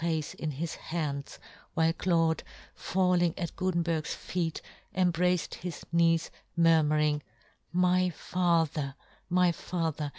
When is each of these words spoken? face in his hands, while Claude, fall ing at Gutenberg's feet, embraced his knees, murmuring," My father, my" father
face 0.01 0.33
in 0.33 0.49
his 0.49 0.73
hands, 0.73 1.37
while 1.75 1.93
Claude, 1.93 2.41
fall 2.73 3.21
ing 3.21 3.37
at 3.37 3.55
Gutenberg's 3.55 4.15
feet, 4.15 4.59
embraced 4.95 5.53
his 5.53 5.85
knees, 5.91 6.31
murmuring," 6.57 7.21
My 7.87 8.09
father, 8.09 8.95
my" 9.29 9.51
father 9.67 10.09